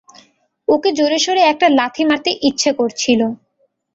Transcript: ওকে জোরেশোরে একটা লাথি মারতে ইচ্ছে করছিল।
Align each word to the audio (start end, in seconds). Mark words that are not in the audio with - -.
ওকে 0.67 0.89
জোরেশোরে 0.97 1.41
একটা 1.51 1.67
লাথি 1.77 2.03
মারতে 2.09 2.31
ইচ্ছে 2.47 2.71
করছিল। 2.79 3.21